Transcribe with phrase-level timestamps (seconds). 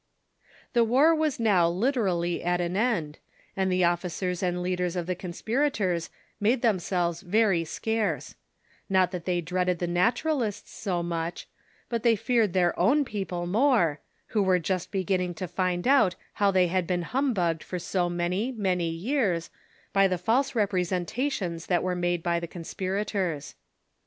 [0.73, 3.19] The war was now literally at an end,
[3.55, 8.33] and the officers and leaders of the conspirators made themselves very scarce;
[8.89, 11.47] not that they dreaded the Naturalists so much,
[11.87, 16.49] but they feared their own people more, who were just beginning to find out how
[16.49, 19.51] they had been humbugged for so many, many years,
[19.93, 23.53] by the false representations that were made by the conspirators.